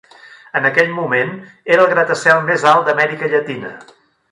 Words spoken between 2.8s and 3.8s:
d'Amèrica Llatina.